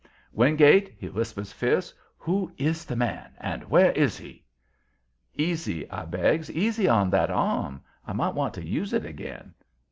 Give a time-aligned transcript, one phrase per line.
[0.33, 3.33] "Wingate," he whispers, fierce, "who is the man?
[3.37, 4.43] And where is he?"
[5.35, 6.49] "Easy," I begs.
[6.49, 7.83] "Easy on that arm.
[8.03, 9.53] I might want to use it again.